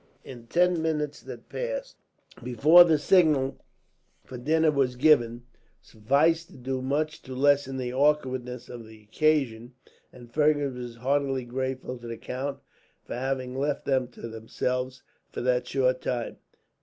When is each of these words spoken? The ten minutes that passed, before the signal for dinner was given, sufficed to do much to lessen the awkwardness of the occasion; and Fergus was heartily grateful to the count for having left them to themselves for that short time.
The 0.23 0.33
ten 0.49 0.81
minutes 0.81 1.21
that 1.21 1.47
passed, 1.47 1.95
before 2.41 2.83
the 2.83 2.97
signal 2.97 3.59
for 4.23 4.35
dinner 4.39 4.71
was 4.71 4.95
given, 4.95 5.43
sufficed 5.79 6.47
to 6.47 6.57
do 6.57 6.81
much 6.81 7.21
to 7.21 7.35
lessen 7.35 7.77
the 7.77 7.93
awkwardness 7.93 8.67
of 8.67 8.87
the 8.87 9.03
occasion; 9.03 9.75
and 10.11 10.33
Fergus 10.33 10.73
was 10.73 10.95
heartily 10.95 11.45
grateful 11.45 11.99
to 11.99 12.07
the 12.07 12.17
count 12.17 12.57
for 13.05 13.13
having 13.13 13.55
left 13.55 13.85
them 13.85 14.07
to 14.07 14.27
themselves 14.27 15.03
for 15.29 15.41
that 15.41 15.67
short 15.67 16.01
time. 16.01 16.37